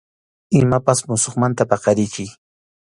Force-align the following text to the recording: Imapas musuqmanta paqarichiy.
Imapas 0.63 0.99
musuqmanta 1.11 1.63
paqarichiy. 1.71 2.29